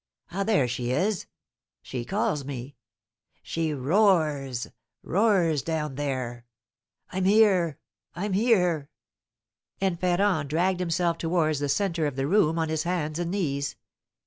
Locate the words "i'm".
7.11-7.25, 8.15-8.33